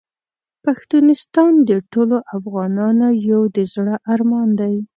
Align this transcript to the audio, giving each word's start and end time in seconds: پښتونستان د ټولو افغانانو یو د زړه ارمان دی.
پښتونستان 0.63 1.53
د 1.69 1.71
ټولو 1.91 2.17
افغانانو 2.37 3.07
یو 3.29 3.41
د 3.55 3.57
زړه 3.73 3.95
ارمان 4.13 4.49
دی. 4.59 4.75